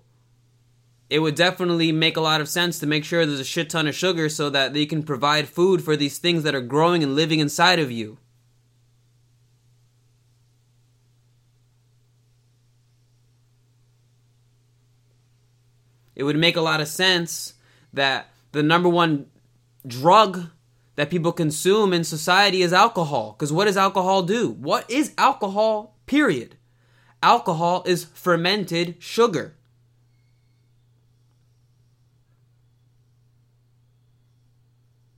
it 1.10 1.20
would 1.20 1.36
definitely 1.36 1.92
make 1.92 2.16
a 2.16 2.22
lot 2.22 2.40
of 2.40 2.48
sense 2.48 2.80
to 2.80 2.88
make 2.88 3.04
sure 3.04 3.26
there's 3.26 3.42
a 3.42 3.44
shit 3.44 3.70
ton 3.70 3.88
of 3.88 3.94
sugar 3.94 4.30
so 4.30 4.50
that 4.50 4.74
they 4.74 4.86
can 4.86 5.04
provide 5.04 5.50
food 5.50 5.84
for 5.84 5.98
these 5.98 6.18
things 6.18 6.44
that 6.44 6.56
are 6.56 6.62
growing 6.62 7.04
and 7.04 7.14
living 7.14 7.40
inside 7.40 7.78
of 7.78 7.92
you. 7.92 8.18
It 16.16 16.24
would 16.24 16.38
make 16.38 16.56
a 16.56 16.62
lot 16.62 16.82
of 16.82 16.88
sense 16.88 17.56
that 17.94 18.30
the 18.52 18.64
number 18.64 18.90
one 18.90 19.28
drug 19.86 20.50
that 20.96 21.10
people 21.10 21.32
consume 21.32 21.94
in 21.94 22.04
society 22.04 22.62
is 22.62 22.72
alcohol. 22.72 23.34
Because 23.34 23.52
what 23.52 23.66
does 23.66 23.78
alcohol 23.78 24.24
do? 24.24 24.52
What 24.52 24.90
is 24.90 25.14
alcohol, 25.18 25.96
period? 26.06 26.56
Alcohol 27.22 27.84
is 27.86 28.06
fermented 28.06 28.96
sugar. 29.00 29.56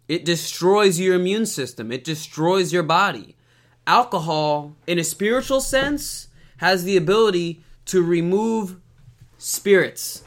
It 0.07 0.23
destroys 0.23 0.99
your 0.99 1.15
immune 1.15 1.45
system, 1.45 1.91
it 1.91 2.03
destroys 2.03 2.71
your 2.71 2.83
body. 2.83 3.35
Alcohol, 3.85 4.75
in 4.85 4.99
a 4.99 5.03
spiritual 5.03 5.61
sense, 5.61 6.29
has 6.57 6.83
the 6.83 6.97
ability 6.97 7.61
to 7.85 8.01
remove 8.01 8.77
spirits 9.37 10.23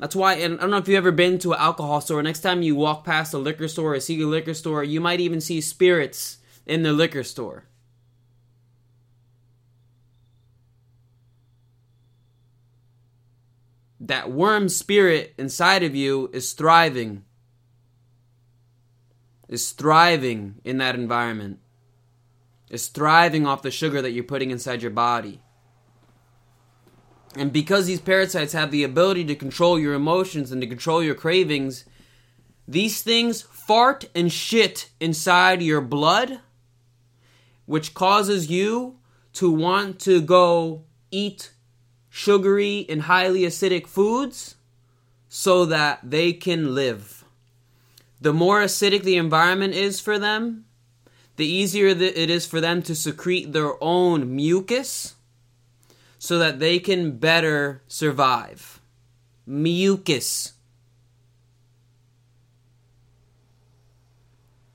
that's 0.00 0.16
why, 0.16 0.34
and 0.36 0.54
I 0.54 0.62
don't 0.62 0.70
know 0.70 0.78
if 0.78 0.88
you've 0.88 0.96
ever 0.96 1.12
been 1.12 1.38
to 1.40 1.52
an 1.52 1.60
alcohol 1.60 2.00
store. 2.00 2.22
Next 2.22 2.40
time 2.40 2.62
you 2.62 2.74
walk 2.74 3.04
past 3.04 3.34
a 3.34 3.38
liquor 3.38 3.68
store 3.68 3.94
or 3.94 4.00
see 4.00 4.20
a 4.22 4.26
liquor 4.26 4.54
store, 4.54 4.82
you 4.82 4.98
might 4.98 5.20
even 5.20 5.42
see 5.42 5.60
spirits 5.60 6.38
in 6.64 6.82
the 6.82 6.94
liquor 6.94 7.22
store. 7.22 7.66
That 14.00 14.32
worm 14.32 14.70
spirit 14.70 15.34
inside 15.36 15.82
of 15.82 15.94
you 15.94 16.30
is 16.32 16.54
thriving, 16.54 17.26
is 19.48 19.72
thriving 19.72 20.62
in 20.64 20.78
that 20.78 20.94
environment, 20.94 21.58
is 22.70 22.88
thriving 22.88 23.46
off 23.46 23.60
the 23.60 23.70
sugar 23.70 24.00
that 24.00 24.12
you're 24.12 24.24
putting 24.24 24.50
inside 24.50 24.80
your 24.80 24.92
body. 24.92 25.42
And 27.36 27.52
because 27.52 27.86
these 27.86 28.00
parasites 28.00 28.52
have 28.54 28.70
the 28.70 28.82
ability 28.82 29.24
to 29.26 29.36
control 29.36 29.78
your 29.78 29.94
emotions 29.94 30.50
and 30.50 30.60
to 30.62 30.66
control 30.66 31.02
your 31.02 31.14
cravings, 31.14 31.84
these 32.66 33.02
things 33.02 33.42
fart 33.42 34.06
and 34.14 34.32
shit 34.32 34.90
inside 34.98 35.62
your 35.62 35.80
blood, 35.80 36.40
which 37.66 37.94
causes 37.94 38.50
you 38.50 38.98
to 39.34 39.50
want 39.50 40.00
to 40.00 40.20
go 40.20 40.84
eat 41.10 41.52
sugary 42.08 42.84
and 42.88 43.02
highly 43.02 43.42
acidic 43.42 43.86
foods 43.86 44.56
so 45.28 45.64
that 45.64 46.00
they 46.02 46.32
can 46.32 46.74
live. 46.74 47.24
the 48.20 48.32
more 48.32 48.60
acidic 48.60 49.02
the 49.02 49.16
environment 49.16 49.72
is 49.72 49.98
for 49.98 50.18
them, 50.18 50.66
the 51.36 51.46
easier 51.46 51.86
it 51.86 52.28
is 52.30 52.44
for 52.44 52.60
them 52.60 52.82
to 52.82 52.94
secrete 52.94 53.52
their 53.52 53.82
own 53.82 54.34
mucus 54.36 55.14
so 56.22 56.38
that 56.38 56.58
they 56.58 56.78
can 56.78 57.16
better 57.16 57.82
survive. 57.88 58.78
Mucus. 59.46 60.52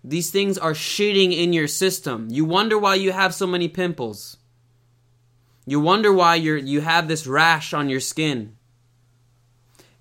These 0.03 0.31
things 0.31 0.57
are 0.57 0.73
shitting 0.73 1.37
in 1.37 1.53
your 1.53 1.67
system. 1.67 2.29
You 2.31 2.45
wonder 2.45 2.79
why 2.79 2.95
you 2.95 3.11
have 3.11 3.33
so 3.35 3.45
many 3.45 3.67
pimples. 3.67 4.37
You 5.67 5.79
wonder 5.79 6.11
why 6.11 6.33
you're 6.33 6.57
you 6.57 6.81
have 6.81 7.07
this 7.07 7.27
rash 7.27 7.75
on 7.75 7.89
your 7.89 7.99
skin. 7.99 8.57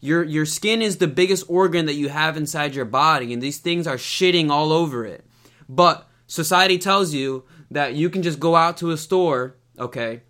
Your 0.00 0.24
your 0.24 0.46
skin 0.46 0.80
is 0.80 0.96
the 0.96 1.06
biggest 1.06 1.44
organ 1.46 1.84
that 1.84 1.94
you 1.94 2.08
have 2.08 2.38
inside 2.38 2.74
your 2.74 2.86
body 2.86 3.34
and 3.34 3.42
these 3.42 3.58
things 3.58 3.86
are 3.86 3.96
shitting 3.96 4.48
all 4.48 4.72
over 4.72 5.04
it. 5.04 5.26
But 5.68 6.08
society 6.26 6.78
tells 6.78 7.12
you 7.12 7.44
that 7.70 7.92
you 7.94 8.08
can 8.08 8.22
just 8.22 8.40
go 8.40 8.56
out 8.56 8.78
to 8.78 8.92
a 8.92 8.96
store, 8.96 9.56
okay? 9.78 10.22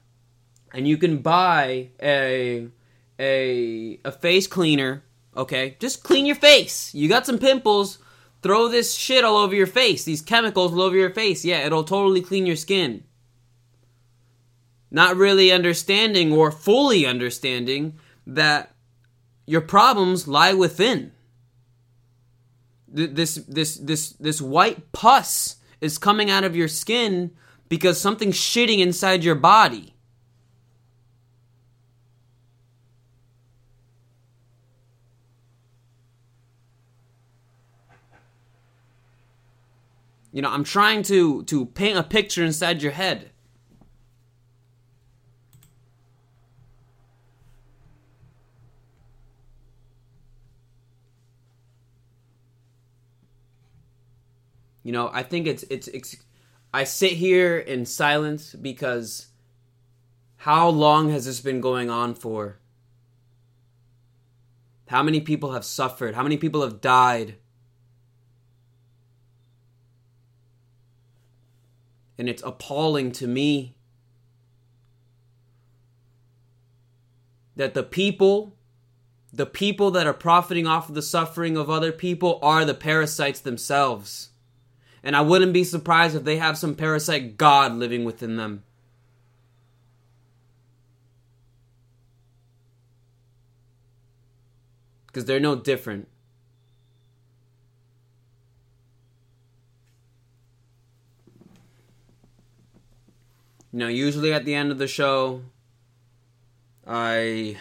And 0.75 0.87
you 0.87 0.99
can 0.99 1.19
buy 1.19 1.89
a 2.03 2.69
a 3.19 4.01
a 4.05 4.13
face 4.13 4.47
cleaner, 4.47 5.05
okay? 5.35 5.77
Just 5.81 6.03
clean 6.03 6.27
your 6.27 6.37
face. 6.37 6.93
You 6.95 7.09
got 7.09 7.25
some 7.25 7.39
pimples, 7.39 7.99
throw 8.43 8.69
this 8.69 8.95
shit 8.95 9.25
all 9.25 9.39
over 9.39 9.55
your 9.55 9.67
face, 9.67 10.05
these 10.05 10.21
chemicals 10.21 10.73
all 10.73 10.83
over 10.83 10.97
your 10.97 11.11
face. 11.11 11.45
Yeah, 11.45 11.65
it'll 11.65 11.85
totally 11.85 12.21
clean 12.21 12.45
your 12.45 12.57
skin 12.57 13.05
not 14.95 15.17
really 15.17 15.51
understanding 15.51 16.33
or 16.33 16.53
fully 16.53 17.05
understanding 17.05 17.99
that 18.25 18.77
your 19.45 19.61
problems 19.61 20.29
lie 20.29 20.53
within. 20.53 21.11
This 22.87 23.35
this 23.49 23.75
this 23.75 24.11
this 24.11 24.41
white 24.41 24.93
pus 24.93 25.57
is 25.81 25.99
coming 25.99 26.31
out 26.31 26.45
of 26.45 26.55
your 26.55 26.69
skin 26.69 27.33
because 27.69 28.01
something's 28.01 28.37
shitting 28.37 28.79
inside 28.79 29.25
your 29.25 29.35
body. 29.35 29.94
You 40.35 40.43
know, 40.43 40.51
I'm 40.51 40.65
trying 40.65 41.05
to 41.05 41.45
to 41.45 41.65
paint 41.65 41.97
a 41.97 42.03
picture 42.03 42.45
inside 42.45 42.83
your 42.83 42.91
head. 42.91 43.31
You 54.83 54.91
know, 54.91 55.09
I 55.13 55.23
think 55.23 55.47
it's 55.47 55.63
it's, 55.71 55.87
it's 55.87 56.17
I 56.75 56.83
sit 56.83 57.13
here 57.13 57.57
in 57.57 57.87
silence 57.87 58.57
because 58.57 59.29
how 60.39 60.69
long 60.69 61.11
has 61.11 61.27
this 61.27 61.41
been 61.41 61.61
going 61.61 61.91
on 61.91 62.13
for? 62.13 62.59
How 64.89 65.05
many 65.05 65.21
people 65.21 65.53
have 65.53 65.65
suffered? 65.65 66.17
How 66.17 66.25
many 66.25 66.37
people 66.37 66.63
have 66.63 66.81
died? 66.81 67.37
And 72.19 72.29
it's 72.29 72.43
appalling 72.45 73.13
to 73.13 73.27
me 73.27 73.75
that 77.57 77.75
the 77.75 77.83
people 77.83 78.55
the 79.33 79.47
people 79.47 79.91
that 79.91 80.07
are 80.07 80.15
profiting 80.15 80.65
off 80.65 80.89
of 80.89 80.95
the 80.95 81.03
suffering 81.03 81.57
of 81.57 81.69
other 81.69 81.91
people 81.91 82.39
are 82.41 82.65
the 82.65 82.73
parasites 82.73 83.41
themselves. 83.41 84.29
And 85.03 85.17
I 85.17 85.23
wouldn't 85.23 85.53
be 85.53 85.65
surprised 85.65 86.15
if 86.15 86.23
they 86.23 86.37
have 86.37 86.57
some 86.57 86.77
parasite 86.77 87.37
god 87.37 87.73
living 87.73 88.05
within 88.05 88.37
them. 88.37 88.63
Because 95.07 95.25
they're 95.25 95.41
no 95.41 95.57
different. 95.57 96.09
You 103.75 103.81
know, 103.81 103.89
usually 103.89 104.33
at 104.33 104.45
the 104.45 104.55
end 104.55 104.71
of 104.71 104.79
the 104.79 104.87
show, 104.87 105.43
I. 106.87 107.59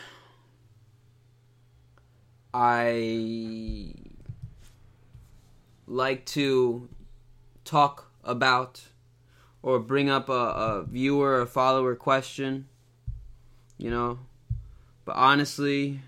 I 2.54 3.96
like 5.88 6.24
to 6.28 6.88
talk 7.66 8.12
about 8.24 8.84
or 9.64 9.80
bring 9.80 10.08
up 10.08 10.30
a, 10.30 10.34
a 10.34 10.86
viewer 10.88 11.42
or 11.42 11.48
follower 11.48 11.96
question, 11.96 12.68
you 13.80 13.90
know. 13.90 14.20
But 15.06 15.16
honestly, 15.16 16.02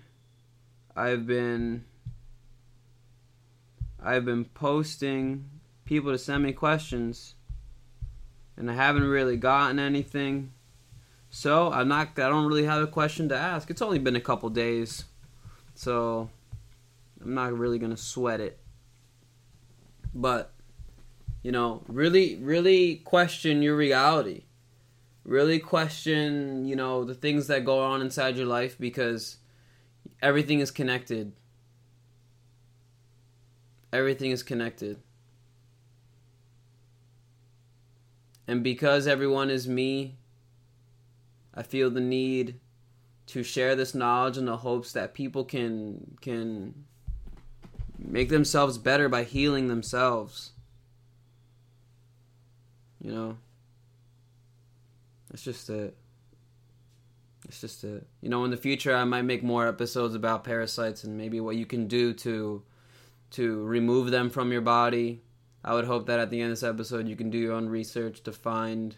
I've 0.94 1.26
been 1.26 1.84
I've 4.00 4.24
been 4.24 4.44
posting 4.44 5.50
people 5.84 6.12
to 6.12 6.18
send 6.18 6.44
me 6.44 6.52
questions 6.52 7.34
and 8.56 8.70
I 8.70 8.74
haven't 8.74 9.04
really 9.04 9.36
gotten 9.36 9.78
anything. 9.78 10.52
So, 11.30 11.72
I'm 11.72 11.88
not 11.88 12.18
I 12.18 12.28
don't 12.28 12.46
really 12.46 12.64
have 12.64 12.82
a 12.82 12.86
question 12.86 13.28
to 13.28 13.36
ask. 13.36 13.70
It's 13.70 13.82
only 13.82 13.98
been 13.98 14.16
a 14.16 14.20
couple 14.20 14.48
days. 14.48 15.04
So, 15.74 16.30
I'm 17.20 17.34
not 17.34 17.52
really 17.56 17.78
to 17.78 17.96
sweat 17.96 18.40
it. 18.40 18.58
But 20.14 20.52
you 21.46 21.52
know, 21.52 21.82
really, 21.86 22.34
really 22.36 22.96
question 22.96 23.62
your 23.62 23.76
reality. 23.76 24.42
Really 25.24 25.60
question, 25.60 26.66
you 26.66 26.74
know, 26.74 27.04
the 27.04 27.14
things 27.14 27.46
that 27.46 27.64
go 27.64 27.78
on 27.78 28.00
inside 28.00 28.36
your 28.36 28.46
life 28.46 28.76
because 28.80 29.36
everything 30.20 30.58
is 30.58 30.72
connected. 30.72 31.30
Everything 33.92 34.32
is 34.32 34.42
connected. 34.42 34.98
And 38.48 38.62
because 38.62 39.06
everyone 39.06 39.50
is 39.50 39.66
me, 39.66 40.16
I 41.54 41.62
feel 41.62 41.90
the 41.90 42.00
need 42.00 42.60
to 43.28 43.42
share 43.42 43.74
this 43.74 43.94
knowledge 43.94 44.38
in 44.38 44.44
the 44.44 44.58
hopes 44.58 44.92
that 44.92 45.14
people 45.14 45.44
can 45.44 46.16
can 46.20 46.84
make 47.98 48.28
themselves 48.28 48.78
better 48.78 49.08
by 49.08 49.24
healing 49.24 49.68
themselves. 49.68 50.52
You 53.00 53.12
know, 53.12 53.36
that's 55.30 55.42
just 55.42 55.68
it. 55.70 55.96
It's 57.46 57.60
just 57.60 57.84
it. 57.84 58.06
You 58.20 58.28
know, 58.28 58.44
in 58.44 58.50
the 58.50 58.56
future, 58.56 58.94
I 58.94 59.04
might 59.04 59.22
make 59.22 59.42
more 59.42 59.66
episodes 59.66 60.14
about 60.14 60.44
parasites 60.44 61.04
and 61.04 61.16
maybe 61.16 61.40
what 61.40 61.56
you 61.56 61.66
can 61.66 61.86
do 61.88 62.12
to 62.14 62.62
to 63.32 63.64
remove 63.64 64.10
them 64.10 64.30
from 64.30 64.52
your 64.52 64.60
body. 64.60 65.22
I 65.66 65.74
would 65.74 65.84
hope 65.84 66.06
that 66.06 66.20
at 66.20 66.30
the 66.30 66.40
end 66.40 66.52
of 66.52 66.60
this 66.60 66.62
episode, 66.62 67.08
you 67.08 67.16
can 67.16 67.28
do 67.28 67.38
your 67.38 67.54
own 67.54 67.68
research 67.68 68.22
to 68.22 68.32
find, 68.32 68.96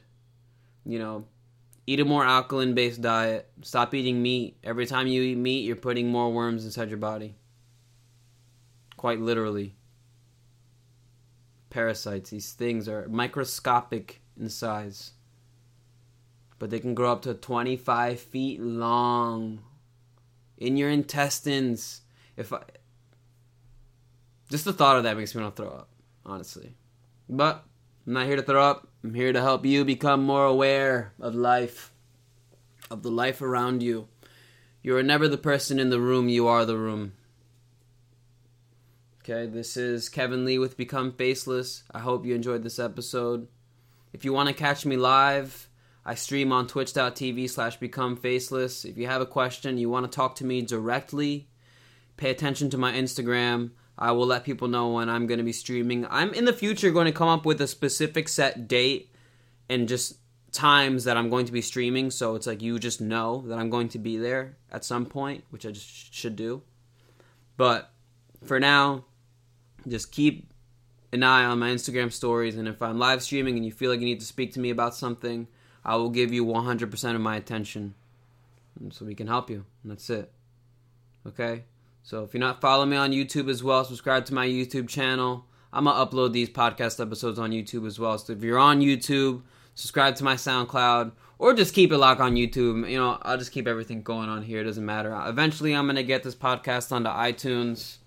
you 0.85 0.99
know, 0.99 1.25
eat 1.87 1.99
a 1.99 2.05
more 2.05 2.27
alkaline 2.27 2.75
based 2.75 3.01
diet. 3.01 3.49
Stop 3.63 3.95
eating 3.95 4.23
meat. 4.23 4.59
Every 4.63 4.85
time 4.85 5.07
you 5.07 5.23
eat 5.23 5.39
meat, 5.39 5.65
you're 5.65 5.77
putting 5.77 6.09
more 6.09 6.31
worms 6.31 6.67
inside 6.67 6.91
your 6.91 6.99
body. 6.99 7.37
Quite 8.99 9.19
literally 9.19 9.77
parasites. 11.71 12.29
These 12.29 12.53
things 12.53 12.87
are 12.87 13.09
microscopic 13.09 14.21
in 14.39 14.51
size, 14.51 15.13
but 16.59 16.69
they 16.69 16.81
can 16.81 16.95
grow 16.95 17.13
up 17.13 17.23
to 17.23 17.33
25 17.33 18.21
feet 18.21 18.61
long 18.61 19.61
in 20.59 20.77
your 20.77 20.91
intestines. 20.91 22.03
If 22.37 22.53
I, 22.53 22.61
just 24.51 24.67
the 24.67 24.73
thought 24.75 24.99
of 24.99 25.05
that 25.05 25.17
makes 25.17 25.35
me 25.35 25.43
want 25.43 25.57
to 25.57 25.63
throw 25.63 25.71
up, 25.71 25.89
honestly. 26.29 26.77
But 27.29 27.65
I'm 28.07 28.13
not 28.13 28.27
here 28.27 28.37
to 28.37 28.43
throw 28.43 28.63
up. 28.63 28.89
I'm 29.03 29.15
here 29.15 29.33
to 29.33 29.41
help 29.41 29.65
you 29.65 29.85
become 29.85 30.23
more 30.23 30.45
aware 30.45 31.13
of 31.21 31.35
life, 31.35 31.93
of 32.91 33.03
the 33.03 33.11
life 33.11 33.43
around 33.43 33.83
you. 33.83 34.09
You 34.83 34.97
are 34.97 35.03
never 35.03 35.29
the 35.29 35.39
person 35.39 35.79
in 35.79 35.91
the 35.91 36.01
room, 36.01 36.29
you 36.29 36.47
are 36.47 36.65
the 36.65 36.79
room. 36.79 37.13
Okay, 39.23 39.47
this 39.47 39.77
is 39.77 40.09
Kevin 40.09 40.45
Lee 40.45 40.59
with 40.59 40.77
Become 40.77 41.13
Faceless. 41.13 41.83
I 41.93 41.99
hope 41.99 42.25
you 42.25 42.35
enjoyed 42.35 42.63
this 42.63 42.79
episode. 42.79 43.49
If 44.13 44.25
you 44.25 44.33
want 44.33 44.49
to 44.49 44.55
catch 44.55 44.87
me 44.87 44.97
live, 44.97 45.69
I 46.05 46.15
stream 46.15 46.53
on 46.53 46.67
twitch.tv 46.67 47.51
slash 47.51 47.77
become 47.77 48.17
faceless. 48.17 48.87
If 48.87 48.97
you 48.97 49.07
have 49.07 49.21
a 49.21 49.27
question, 49.27 49.77
you 49.77 49.91
want 49.91 50.11
to 50.11 50.17
talk 50.17 50.37
to 50.37 50.47
me 50.47 50.63
directly, 50.63 51.49
pay 52.17 52.31
attention 52.31 52.71
to 52.71 52.79
my 52.79 52.93
Instagram. 52.93 53.73
I 53.99 54.13
will 54.13 54.27
let 54.27 54.45
people 54.45 54.69
know 54.69 54.89
when 54.89 55.09
I'm 55.09 55.27
going 55.27 55.39
to 55.39 55.45
be 55.45 55.53
streaming. 55.53 56.07
I'm 56.09 56.33
in 56.33 56.45
the 56.45 56.53
future 56.53 56.93
going 56.93 57.07
to 57.07 57.13
come 57.13 57.29
up 57.29 57.45
with 57.45 57.61
a 57.61 57.67
specific 57.67 58.29
set 58.29 58.69
date 58.69 59.13
and 59.69 59.89
just 59.89 60.19
times 60.53 61.05
that 61.05 61.17
I'm 61.17 61.29
going 61.29 61.47
to 61.47 61.53
be 61.53 61.61
streaming. 61.61 62.13
So 62.13 62.37
it's 62.37 62.47
like 62.47 62.63
you 62.63 62.79
just 62.79 63.01
know 63.01 63.43
that 63.49 63.59
I'm 63.59 63.71
going 63.71 63.89
to 63.91 63.99
be 63.99 64.17
there 64.17 64.57
at 64.71 64.85
some 64.85 65.05
point, 65.05 65.43
which 65.51 65.67
I 65.67 65.73
just 65.73 66.15
should 66.15 66.37
do. 66.37 66.63
But 67.57 67.91
for 68.45 68.61
now, 68.61 69.05
just 69.87 70.13
keep 70.13 70.53
an 71.13 71.25
eye 71.25 71.45
on 71.45 71.59
my 71.59 71.71
Instagram 71.71 72.13
stories. 72.13 72.57
And 72.57 72.69
if 72.69 72.81
I'm 72.81 73.01
live 73.01 73.21
streaming 73.21 73.57
and 73.57 73.65
you 73.65 73.73
feel 73.73 73.91
like 73.91 73.99
you 73.99 74.07
need 74.07 74.21
to 74.21 74.27
speak 74.27 74.53
to 74.53 74.61
me 74.61 74.71
about 74.71 74.95
something, 74.95 75.49
I 75.85 75.97
will 75.97 76.11
give 76.11 76.33
you 76.33 76.45
100% 76.45 77.15
of 77.17 77.21
my 77.21 77.35
attention 77.35 77.95
so 78.91 79.05
we 79.05 79.17
can 79.17 79.27
help 79.27 79.51
you. 79.51 79.65
And 79.83 79.91
that's 79.91 80.09
it. 80.09 80.31
Okay? 81.27 81.65
So 82.09 82.25
if 82.25 82.33
you're 82.33 82.41
not 82.41 82.63
following 82.63 82.89
me 82.89 82.97
on 82.97 83.13
YouTube 83.13 83.51
as 83.51 83.63
well, 83.63 83.85
subscribe 83.85 84.25
to 84.25 84.35
my 84.35 84.47
YouTube 84.47 84.89
channel. 84.89 85.45
I'm 85.75 85.85
to 85.85 85.91
upload 85.93 86.33
these 86.33 86.49
podcast 86.49 87.03
episodes 87.03 87.39
on 87.39 87.51
YouTube 87.51 87.87
as 87.87 87.99
well. 87.99 88.17
So 88.17 88.33
if 88.33 88.43
you're 88.43 88.59
on 88.59 88.81
YouTube, 88.81 89.43
subscribe 89.75 90.17
to 90.17 90.25
my 90.25 90.33
SoundCloud 90.33 91.13
or 91.39 91.53
just 91.53 91.75
keep 91.75 91.93
it 91.93 91.99
locked 91.99 92.23
on 92.23 92.35
YouTube. 92.35 92.91
You 92.91 92.97
know, 92.97 93.19
I'll 93.21 93.37
just 93.37 93.53
keep 93.53 93.67
everything 93.67 94.03
going 94.03 94.31
on 94.31 94.43
here. 94.43 94.63
It 94.63 94.65
doesn't 94.65 94.87
matter. 94.87 95.15
Eventually, 95.27 95.75
I'm 95.75 95.85
to 95.97 96.03
get 96.03 96.23
this 96.23 96.35
podcast 96.35 96.93
onto 96.93 97.11
iTunes. 97.11 97.99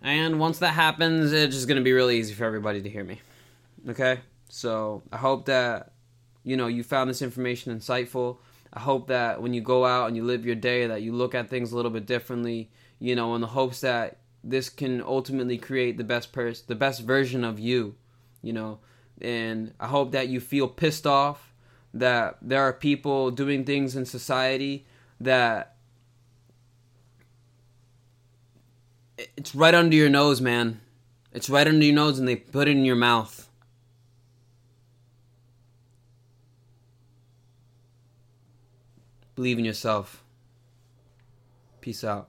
And 0.00 0.38
once 0.38 0.60
that 0.60 0.74
happens, 0.74 1.32
it's 1.32 1.56
just 1.56 1.66
to 1.78 1.82
be 1.82 1.92
really 1.92 2.18
easy 2.18 2.34
for 2.34 2.44
everybody 2.44 2.82
to 2.82 2.88
hear 2.88 3.02
me. 3.02 3.20
Okay? 3.88 4.20
So 4.48 5.02
I 5.10 5.16
hope 5.16 5.46
that, 5.46 5.90
you 6.44 6.56
know, 6.56 6.68
you 6.68 6.84
found 6.84 7.10
this 7.10 7.20
information 7.20 7.76
insightful. 7.76 8.36
I 8.72 8.80
hope 8.80 9.08
that 9.08 9.40
when 9.40 9.54
you 9.54 9.60
go 9.60 9.84
out 9.84 10.08
and 10.08 10.16
you 10.16 10.24
live 10.24 10.44
your 10.44 10.54
day, 10.54 10.86
that 10.86 11.02
you 11.02 11.12
look 11.12 11.34
at 11.34 11.48
things 11.48 11.72
a 11.72 11.76
little 11.76 11.90
bit 11.90 12.06
differently, 12.06 12.70
you 12.98 13.14
know, 13.14 13.34
in 13.34 13.40
the 13.40 13.46
hopes 13.46 13.80
that 13.80 14.18
this 14.44 14.68
can 14.68 15.02
ultimately 15.02 15.58
create 15.58 15.96
the 15.96 16.04
best 16.04 16.32
person, 16.32 16.64
the 16.68 16.74
best 16.74 17.02
version 17.02 17.44
of 17.44 17.58
you, 17.58 17.94
you 18.42 18.52
know. 18.52 18.78
And 19.20 19.72
I 19.80 19.86
hope 19.86 20.12
that 20.12 20.28
you 20.28 20.40
feel 20.40 20.68
pissed 20.68 21.06
off 21.06 21.54
that 21.94 22.36
there 22.42 22.62
are 22.62 22.72
people 22.72 23.30
doing 23.30 23.64
things 23.64 23.96
in 23.96 24.04
society 24.04 24.86
that 25.20 25.76
it's 29.36 29.54
right 29.54 29.74
under 29.74 29.96
your 29.96 30.10
nose, 30.10 30.40
man. 30.40 30.80
It's 31.32 31.48
right 31.48 31.66
under 31.66 31.84
your 31.84 31.94
nose 31.94 32.18
and 32.18 32.28
they 32.28 32.36
put 32.36 32.68
it 32.68 32.72
in 32.72 32.84
your 32.84 32.96
mouth. 32.96 33.45
Believe 39.36 39.58
in 39.58 39.64
yourself. 39.64 40.24
Peace 41.80 42.02
out. 42.02 42.28